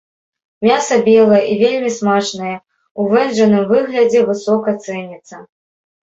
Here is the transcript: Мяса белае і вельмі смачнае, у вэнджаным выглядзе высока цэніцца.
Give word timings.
Мяса 0.67 0.95
белае 1.07 1.41
і 1.51 1.57
вельмі 1.63 1.91
смачнае, 1.97 2.53
у 3.03 3.05
вэнджаным 3.11 3.67
выглядзе 3.73 4.19
высока 4.31 4.69
цэніцца. 4.87 5.35